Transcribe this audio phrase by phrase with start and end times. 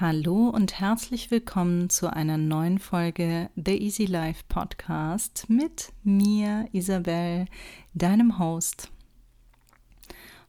[0.00, 7.46] Hallo und herzlich willkommen zu einer neuen Folge The Easy Life Podcast mit mir, Isabel,
[7.94, 8.92] deinem Host.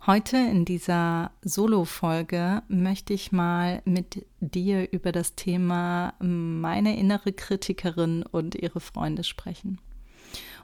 [0.05, 8.21] Heute in dieser Solo-Folge möchte ich mal mit dir über das Thema meine innere Kritikerin
[8.21, 9.81] und ihre Freunde sprechen.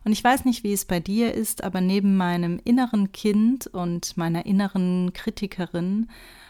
[0.03, 4.16] Und ich weiß nicht, wie es bei dir ist, aber neben meinem inneren Kind und
[4.16, 6.08] meiner inneren Kritikerin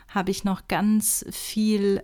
[0.09, 2.03] habe ich noch ganz viel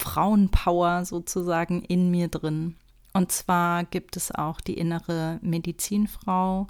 [0.00, 2.76] Frauenpower sozusagen in mir drin.
[3.12, 6.68] Und zwar gibt es auch die innere Medizinfrau,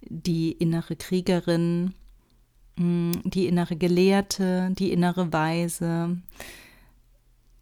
[0.00, 1.94] die innere Kriegerin,
[2.76, 6.18] mm, die innere Gelehrte, die innere Weise,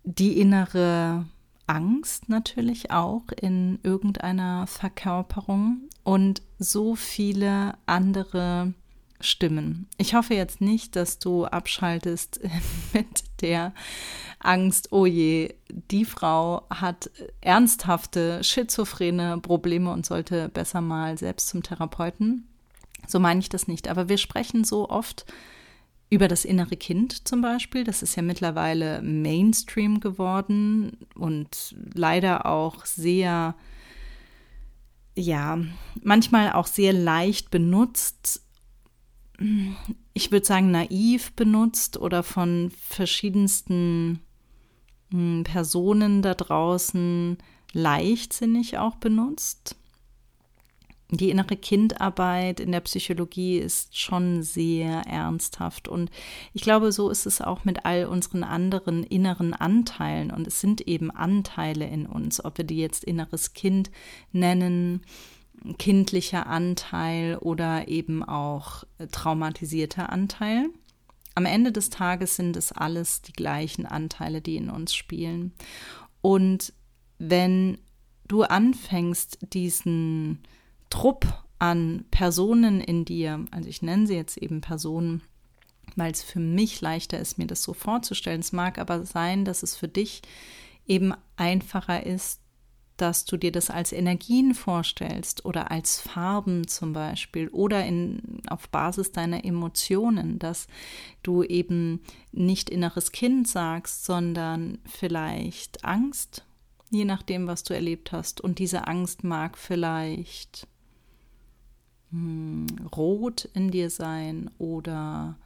[0.05, 1.27] die innere
[1.67, 8.75] Angst natürlich auch in irgendeiner Verkörperung und so viele andere
[9.21, 9.89] Stimmen.
[9.99, 12.41] Ich hoffe jetzt nicht, dass du abschaltest
[12.93, 13.73] mit der
[14.39, 17.11] Angst, oh je, die Frau hat
[17.41, 22.47] ernsthafte schizophrene Probleme und sollte besser mal selbst zum Therapeuten.
[23.07, 23.89] So meine ich das nicht.
[23.89, 25.27] Aber wir sprechen so oft
[26.11, 27.85] über das innere Kind zum Beispiel.
[27.85, 33.55] Das ist ja mittlerweile Mainstream geworden und leider auch sehr,
[35.15, 35.59] ja,
[36.03, 38.43] manchmal auch sehr leicht benutzt
[40.13, 44.21] ich würde sagen, naiv benutzt oder von verschiedensten
[45.11, 47.39] hm, Personen da draußen
[47.73, 49.77] leichtsinnig auch benutzt.
[51.13, 56.09] Die innere Kindarbeit in der Psychologie ist schon sehr ernsthaft und
[56.53, 60.83] ich glaube, so ist es auch mit all unseren anderen inneren Anteilen und es sind
[60.83, 63.91] eben Anteile in uns, ob wir die jetzt inneres Kind
[64.31, 65.03] nennen,
[65.79, 70.69] kindlicher Anteil oder eben auch traumatisierter Anteil.
[71.35, 75.53] Am Ende des Tages sind es alles die gleichen Anteile, die in uns spielen.
[76.23, 76.73] Und
[77.19, 77.79] wenn
[78.27, 80.43] du anfängst, diesen
[80.89, 81.27] Trupp
[81.59, 85.23] an Personen in dir, also ich nenne sie jetzt eben Personen,
[85.97, 88.41] weil es für mich leichter ist, mir das so vorzustellen.
[88.41, 90.23] Es mag aber sein, dass es für dich
[90.87, 92.40] eben einfacher ist,
[93.01, 98.69] dass du dir das als Energien vorstellst oder als Farben zum Beispiel oder in, auf
[98.69, 100.67] Basis deiner Emotionen, dass
[101.23, 102.01] du eben
[102.33, 106.45] nicht inneres Kind sagst, sondern vielleicht Angst,
[106.91, 108.41] je nachdem, was du erlebt hast.
[108.41, 110.67] Und diese Angst mag vielleicht
[112.11, 115.39] hm, rot in dir sein oder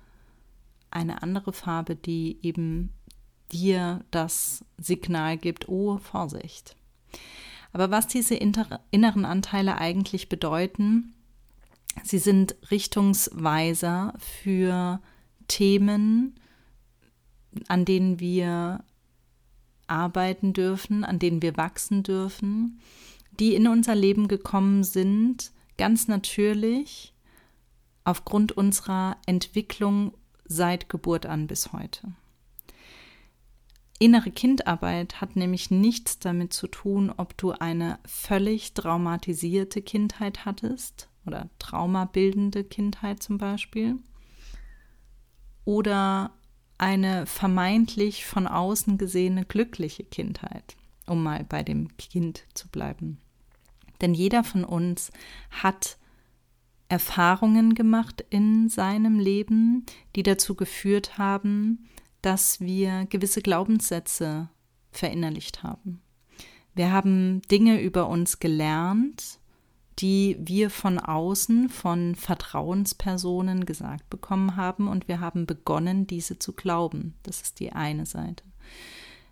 [0.91, 2.93] eine andere Farbe, die eben
[3.53, 6.77] dir das Signal gibt, oh, Vorsicht.
[7.73, 11.13] Aber was diese inneren Anteile eigentlich bedeuten,
[12.03, 15.01] sie sind Richtungsweiser für
[15.49, 16.35] Themen,
[17.69, 18.85] an denen wir
[19.87, 22.81] arbeiten dürfen, an denen wir wachsen dürfen,
[23.39, 27.13] die in unser Leben gekommen sind, ganz natürlich
[28.05, 30.15] aufgrund unserer Entwicklung
[30.45, 32.13] seit Geburt an bis heute.
[33.99, 41.09] Innere Kindarbeit hat nämlich nichts damit zu tun, ob du eine völlig traumatisierte Kindheit hattest
[41.27, 43.97] oder traumabildende Kindheit zum Beispiel
[45.65, 46.33] oder
[46.77, 53.19] eine vermeintlich von außen gesehene glückliche Kindheit, um mal bei dem Kind zu bleiben.
[54.01, 55.13] Denn jeder von uns
[55.51, 55.99] hat
[56.89, 61.89] Erfahrungen gemacht in seinem Leben, die dazu geführt haben,
[62.25, 64.49] dass wir gewisse Glaubenssätze
[64.93, 66.01] verinnerlicht haben.
[66.75, 69.39] Wir haben Dinge über uns gelernt,
[69.99, 76.53] die wir von außen, von Vertrauenspersonen gesagt bekommen haben und wir haben begonnen, diese zu
[76.53, 77.15] glauben.
[77.23, 78.45] Das ist die eine Seite.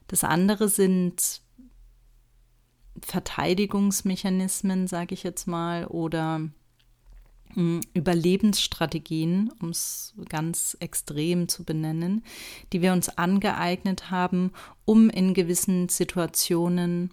[0.07, 1.41] Das andere sind
[3.01, 6.51] Verteidigungsmechanismen, sage ich jetzt mal, oder
[7.55, 12.25] Überlebensstrategien, um es ganz extrem zu benennen,
[12.73, 14.53] die wir uns angeeignet haben,
[14.85, 17.13] um in gewissen Situationen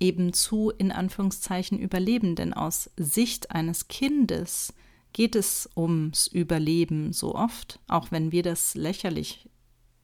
[0.00, 2.34] eben zu, in Anführungszeichen, überleben.
[2.34, 4.72] Denn aus Sicht eines Kindes
[5.12, 9.48] geht es ums Überleben so oft, auch wenn wir das lächerlich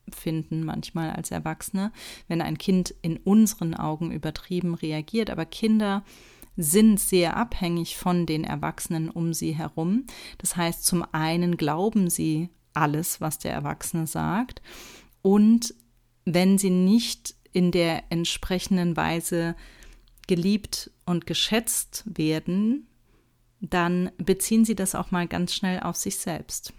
[0.08, 1.92] finden manchmal als Erwachsene,
[2.28, 5.30] wenn ein Kind in unseren Augen übertrieben reagiert.
[5.30, 6.04] Aber Kinder
[6.56, 10.06] sind sehr abhängig von den Erwachsenen um sie herum.
[10.38, 14.62] Das heißt, zum einen glauben sie alles, was der Erwachsene sagt.
[15.22, 15.74] Und
[16.24, 19.56] wenn sie nicht in der entsprechenden Weise
[20.26, 22.86] geliebt und geschätzt werden,
[23.60, 26.72] dann beziehen sie das auch mal ganz schnell auf sich selbst.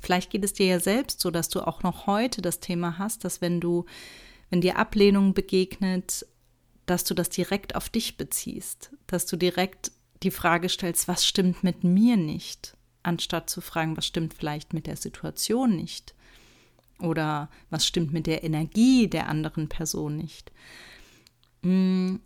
[0.00, 3.24] Vielleicht geht es dir ja selbst so, dass du auch noch heute das Thema hast,
[3.24, 3.84] dass wenn du,
[4.48, 6.26] wenn dir Ablehnung begegnet,
[6.90, 9.92] dass du das direkt auf dich beziehst, dass du direkt
[10.24, 14.88] die Frage stellst, was stimmt mit mir nicht, anstatt zu fragen, was stimmt vielleicht mit
[14.88, 16.14] der Situation nicht
[16.98, 20.50] oder was stimmt mit der Energie der anderen Person nicht.
[21.62, 22.16] Mm,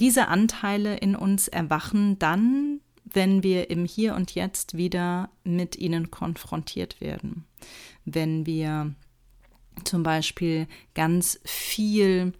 [0.00, 6.10] diese Anteile in uns erwachen dann, wenn wir im Hier und Jetzt wieder mit ihnen
[6.10, 7.44] konfrontiert werden.
[8.04, 8.92] Wenn wir
[9.84, 12.32] zum Beispiel ganz viel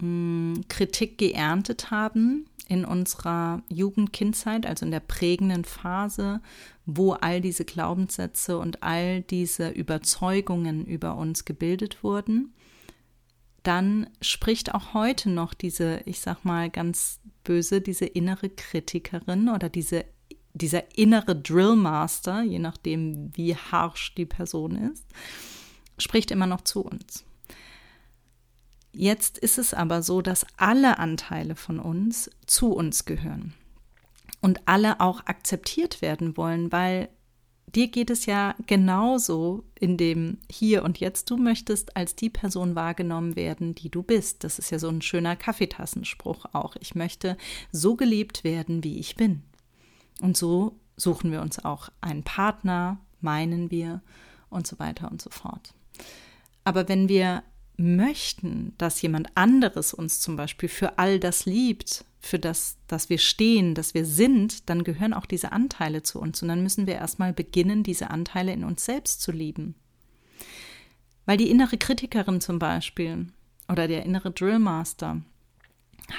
[0.00, 6.40] mh, Kritik geerntet haben in unserer Jugendkindzeit, also in der prägenden Phase,
[6.84, 12.52] wo all diese Glaubenssätze und all diese Überzeugungen über uns gebildet wurden,
[13.62, 19.68] dann spricht auch heute noch diese, ich sag mal ganz böse, diese innere Kritikerin oder
[19.68, 20.04] diese,
[20.54, 25.04] dieser innere Drillmaster, je nachdem, wie harsch die Person ist,
[25.98, 27.24] spricht immer noch zu uns.
[28.98, 33.52] Jetzt ist es aber so, dass alle Anteile von uns zu uns gehören
[34.40, 37.10] und alle auch akzeptiert werden wollen, weil
[37.66, 41.28] dir geht es ja genauso in dem Hier und Jetzt.
[41.28, 44.44] Du möchtest als die Person wahrgenommen werden, die du bist.
[44.44, 46.74] Das ist ja so ein schöner Kaffeetassenspruch auch.
[46.76, 47.36] Ich möchte
[47.72, 49.42] so geliebt werden, wie ich bin.
[50.22, 54.00] Und so suchen wir uns auch einen Partner, meinen wir
[54.48, 55.74] und so weiter und so fort.
[56.64, 57.42] Aber wenn wir
[57.76, 63.18] möchten, dass jemand anderes uns zum Beispiel für all das liebt, für das, dass wir
[63.18, 66.42] stehen, dass wir sind, dann gehören auch diese Anteile zu uns.
[66.42, 69.74] Und dann müssen wir erstmal beginnen, diese Anteile in uns selbst zu lieben.
[71.24, 73.28] Weil die innere Kritikerin zum Beispiel
[73.68, 75.22] oder der innere Drillmaster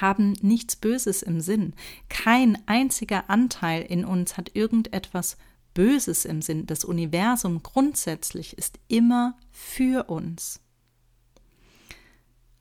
[0.00, 1.74] haben nichts Böses im Sinn.
[2.08, 5.38] Kein einziger Anteil in uns hat irgendetwas
[5.72, 6.66] Böses im Sinn.
[6.66, 10.60] Das Universum grundsätzlich ist immer für uns.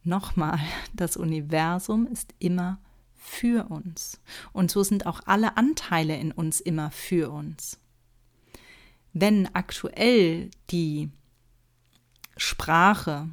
[0.07, 0.57] Nochmal,
[0.93, 2.79] das Universum ist immer
[3.13, 4.21] für uns.
[4.53, 7.77] Und so sind auch alle Anteile in uns immer für uns.
[9.11, 11.09] Wenn aktuell die
[12.37, 13.27] Sprache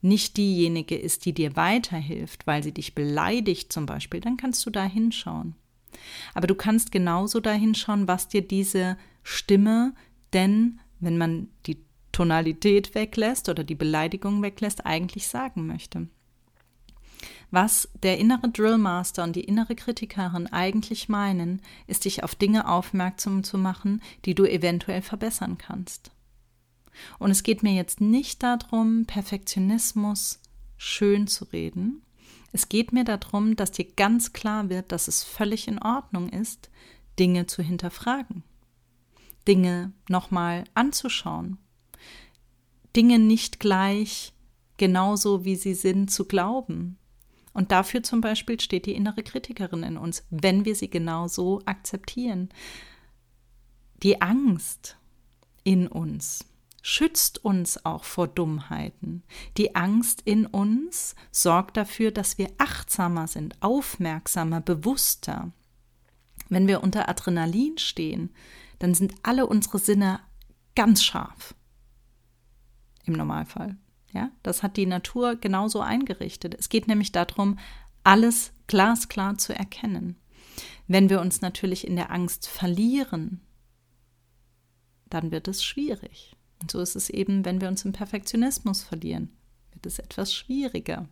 [0.00, 4.70] nicht diejenige ist, die dir weiterhilft, weil sie dich beleidigt zum Beispiel, dann kannst du
[4.70, 5.56] da hinschauen.
[6.32, 9.92] Aber du kannst genauso da hinschauen, was dir diese Stimme
[10.32, 11.84] denn, wenn man die
[12.18, 16.08] Tonalität weglässt oder die Beleidigung weglässt, eigentlich sagen möchte.
[17.52, 23.44] Was der innere Drillmaster und die innere Kritikerin eigentlich meinen, ist dich auf Dinge aufmerksam
[23.44, 26.10] zu machen, die du eventuell verbessern kannst.
[27.20, 30.40] Und es geht mir jetzt nicht darum, Perfektionismus
[30.76, 32.02] schön zu reden.
[32.50, 36.68] Es geht mir darum, dass dir ganz klar wird, dass es völlig in Ordnung ist,
[37.16, 38.42] Dinge zu hinterfragen,
[39.46, 41.58] Dinge nochmal anzuschauen
[42.98, 44.32] Dinge nicht gleich
[44.76, 46.98] genauso wie sie sind zu glauben.
[47.52, 52.48] Und dafür zum Beispiel steht die innere Kritikerin in uns, wenn wir sie genauso akzeptieren.
[54.02, 54.96] Die Angst
[55.62, 56.44] in uns
[56.82, 59.22] schützt uns auch vor Dummheiten.
[59.58, 65.52] Die Angst in uns sorgt dafür, dass wir achtsamer sind, aufmerksamer, bewusster.
[66.48, 68.30] Wenn wir unter Adrenalin stehen,
[68.80, 70.18] dann sind alle unsere Sinne
[70.74, 71.54] ganz scharf
[73.08, 73.76] im Normalfall.
[74.12, 76.54] Ja, das hat die Natur genauso eingerichtet.
[76.58, 77.58] Es geht nämlich darum,
[78.04, 80.16] alles glasklar zu erkennen.
[80.86, 83.40] Wenn wir uns natürlich in der Angst verlieren,
[85.10, 86.36] dann wird es schwierig.
[86.60, 89.30] Und so ist es eben, wenn wir uns im Perfektionismus verlieren,
[89.72, 91.08] wird es etwas schwieriger.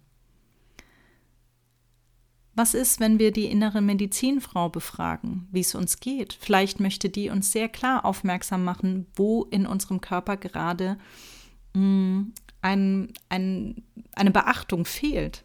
[2.55, 6.33] Was ist, wenn wir die innere Medizinfrau befragen, wie es uns geht?
[6.33, 10.97] Vielleicht möchte die uns sehr klar aufmerksam machen, wo in unserem Körper gerade
[11.77, 13.83] Mm, ein, ein,
[14.15, 15.45] eine Beachtung fehlt.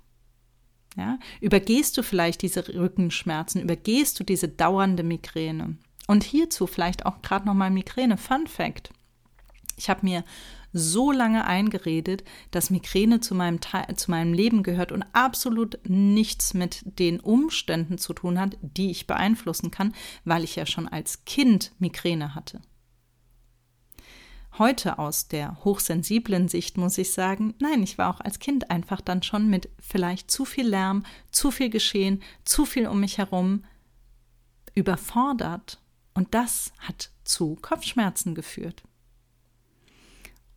[0.95, 1.19] Ja?
[1.41, 5.77] Übergehst du vielleicht diese Rückenschmerzen, übergehst du diese dauernde Migräne?
[6.07, 8.17] Und hierzu vielleicht auch gerade nochmal Migräne.
[8.17, 8.91] Fun Fact.
[9.77, 10.23] Ich habe mir
[10.73, 13.59] so lange eingeredet, dass Migräne zu meinem,
[13.95, 19.05] zu meinem Leben gehört und absolut nichts mit den Umständen zu tun hat, die ich
[19.05, 22.61] beeinflussen kann, weil ich ja schon als Kind Migräne hatte.
[24.61, 29.01] Heute aus der hochsensiblen Sicht muss ich sagen, nein, ich war auch als Kind einfach
[29.01, 33.65] dann schon mit vielleicht zu viel Lärm, zu viel Geschehen, zu viel um mich herum
[34.75, 35.81] überfordert.
[36.13, 38.83] Und das hat zu Kopfschmerzen geführt.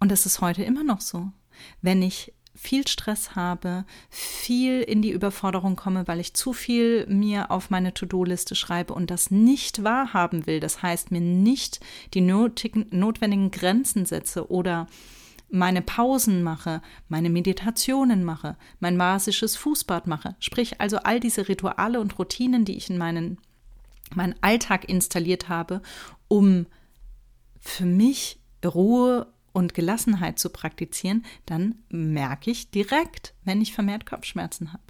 [0.00, 1.32] Und das ist heute immer noch so.
[1.80, 7.50] Wenn ich viel Stress habe, viel in die Überforderung komme, weil ich zu viel mir
[7.50, 10.60] auf meine To-Do-Liste schreibe und das nicht wahrhaben will.
[10.60, 11.80] Das heißt, mir nicht
[12.14, 14.86] die notwendigen Grenzen setze oder
[15.50, 20.34] meine Pausen mache, meine Meditationen mache, mein basisches Fußbad mache.
[20.40, 23.38] Sprich also all diese Rituale und Routinen, die ich in meinen,
[24.14, 25.82] meinen Alltag installiert habe,
[26.28, 26.66] um
[27.60, 34.72] für mich Ruhe und Gelassenheit zu praktizieren, dann merke ich direkt, wenn ich vermehrt Kopfschmerzen
[34.72, 34.82] habe.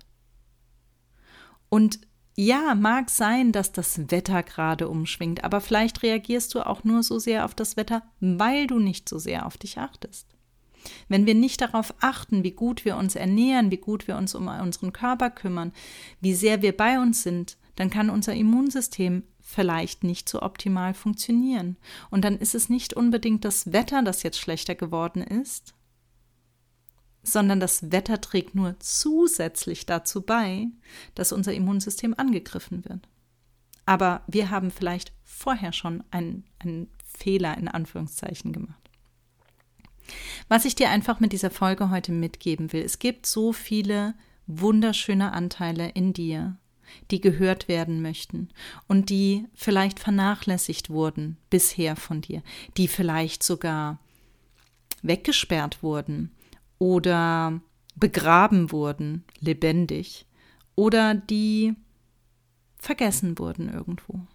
[1.69, 2.01] Und
[2.35, 7.21] ja, mag sein, dass das Wetter gerade umschwingt, aber vielleicht reagierst du auch nur so
[7.21, 10.35] sehr auf das Wetter, weil du nicht so sehr auf dich achtest.
[11.09, 14.49] Wenn wir nicht darauf achten, wie gut wir uns ernähren, wie gut wir uns um
[14.49, 15.73] unseren Körper kümmern,
[16.21, 21.77] wie sehr wir bei uns sind, dann kann unser Immunsystem vielleicht nicht so optimal funktionieren.
[22.11, 25.75] Und dann ist es nicht unbedingt das Wetter, das jetzt schlechter geworden ist,
[27.23, 30.69] sondern das Wetter trägt nur zusätzlich dazu bei,
[31.15, 33.07] dass unser Immunsystem angegriffen wird.
[33.87, 38.91] Aber wir haben vielleicht vorher schon einen, einen Fehler in Anführungszeichen gemacht.
[40.49, 44.15] Was ich dir einfach mit dieser Folge heute mitgeben will, es gibt so viele
[44.47, 46.57] wunderschöne Anteile in dir,
[47.11, 48.49] die gehört werden möchten
[48.89, 52.43] und die vielleicht vernachlässigt wurden bisher von dir,
[52.77, 53.99] die vielleicht sogar
[55.03, 56.31] weggesperrt wurden
[56.79, 57.61] oder
[57.97, 60.27] begraben wurden, lebendig,
[60.77, 61.75] oder die
[62.79, 64.27] vergessen wurden irgendwo.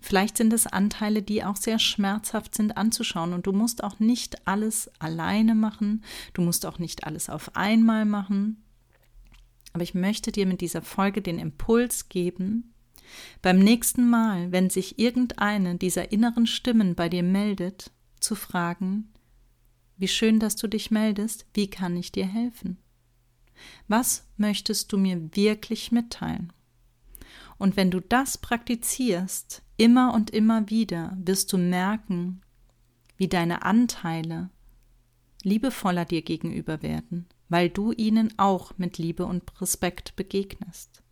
[0.00, 4.48] Vielleicht sind es Anteile, die auch sehr schmerzhaft sind anzuschauen und du musst auch nicht
[4.48, 8.61] alles alleine machen, du musst auch nicht alles auf einmal machen.
[9.72, 12.74] Aber ich möchte dir mit dieser Folge den Impuls geben,
[13.42, 19.12] beim nächsten Mal, wenn sich irgendeine dieser inneren Stimmen bei dir meldet, zu fragen,
[19.96, 22.78] wie schön, dass du dich meldest, wie kann ich dir helfen?
[23.88, 26.52] Was möchtest du mir wirklich mitteilen?
[27.58, 32.40] Und wenn du das praktizierst, immer und immer wieder, wirst du merken,
[33.16, 34.50] wie deine Anteile
[35.42, 41.02] liebevoller dir gegenüber werden, weil du ihnen auch mit Liebe und Respekt begegnest.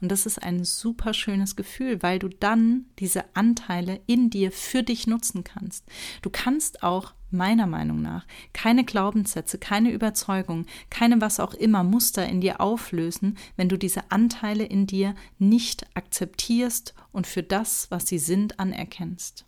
[0.00, 4.82] Und das ist ein super schönes Gefühl, weil du dann diese Anteile in dir für
[4.82, 5.86] dich nutzen kannst.
[6.22, 12.26] Du kannst auch meiner Meinung nach keine Glaubenssätze, keine Überzeugung, keine was auch immer Muster
[12.28, 18.06] in dir auflösen, wenn du diese Anteile in dir nicht akzeptierst und für das, was
[18.06, 19.46] sie sind, anerkennst.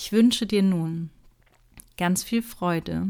[0.00, 1.10] Ich wünsche dir nun
[1.96, 3.08] ganz viel Freude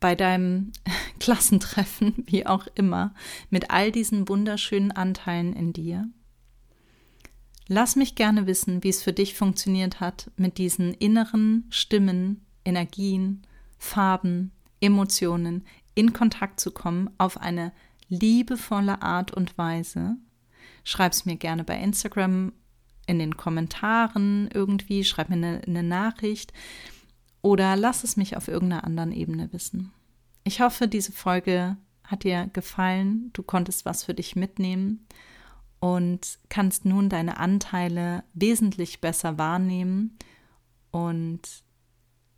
[0.00, 0.72] bei deinem
[1.20, 3.14] Klassentreffen, wie auch immer,
[3.50, 6.08] mit all diesen wunderschönen Anteilen in dir.
[7.68, 13.46] Lass mich gerne wissen, wie es für dich funktioniert hat, mit diesen inneren Stimmen, Energien,
[13.78, 14.50] Farben,
[14.80, 17.72] Emotionen in Kontakt zu kommen auf eine
[18.08, 20.16] liebevolle Art und Weise.
[20.82, 22.54] Schreib es mir gerne bei Instagram
[23.06, 26.52] in den Kommentaren irgendwie, schreib mir eine, eine Nachricht
[27.42, 29.92] oder lass es mich auf irgendeiner anderen Ebene wissen.
[30.44, 35.06] Ich hoffe, diese Folge hat dir gefallen, du konntest was für dich mitnehmen
[35.80, 40.18] und kannst nun deine Anteile wesentlich besser wahrnehmen
[40.90, 41.40] und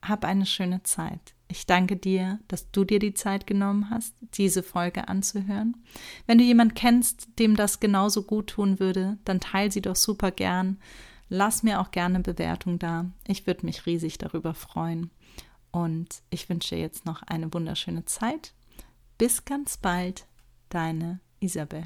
[0.03, 1.35] hab eine schöne Zeit.
[1.53, 5.77] Ich danke dir, dass du dir die Zeit genommen hast, diese Folge anzuhören.
[6.27, 10.31] Wenn du jemand kennst, dem das genauso gut tun würde, dann teile sie doch super
[10.31, 10.79] gern.
[11.29, 13.05] Lass mir auch gerne Bewertung da.
[13.27, 15.11] Ich würde mich riesig darüber freuen.
[15.71, 18.55] Und ich wünsche jetzt noch eine wunderschöne Zeit.
[19.19, 20.27] Bis ganz bald,
[20.71, 21.85] deine Isabel.